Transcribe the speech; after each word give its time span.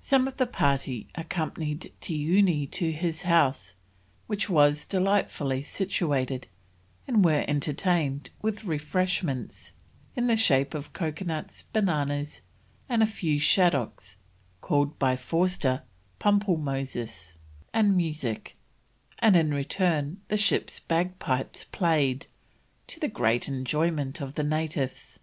Some 0.00 0.26
of 0.26 0.38
the 0.38 0.46
party 0.46 1.06
accompanied 1.16 1.92
Tioony 2.00 2.66
to 2.70 2.92
his 2.92 3.24
house, 3.24 3.74
which 4.26 4.48
was 4.48 4.86
delightfully 4.86 5.60
situated, 5.60 6.48
and 7.06 7.22
were 7.22 7.44
entertained 7.46 8.30
with 8.40 8.64
refreshments, 8.64 9.72
in 10.14 10.28
the 10.28 10.34
shape 10.36 10.72
of 10.72 10.94
coconuts, 10.94 11.64
bananas, 11.74 12.40
and 12.88 13.02
a 13.02 13.06
few 13.06 13.38
shaddocks, 13.38 14.16
called 14.62 14.98
by 14.98 15.14
Forster 15.14 15.82
pumplemoses, 16.18 17.36
and 17.74 17.94
music; 17.98 18.56
and 19.18 19.36
in 19.36 19.52
return 19.52 20.22
the 20.28 20.38
ship's 20.38 20.80
bagpipes 20.80 21.64
played, 21.64 22.26
to 22.86 22.98
the 22.98 23.08
great 23.08 23.46
enjoyment 23.46 24.22
of 24.22 24.36
the 24.36 24.42
natives. 24.42 25.18